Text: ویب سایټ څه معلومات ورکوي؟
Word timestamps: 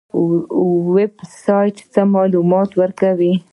ویب 0.95 1.13
سایټ 1.43 1.75
څه 1.93 2.01
معلومات 2.15 2.69
ورکوي؟ 2.81 3.33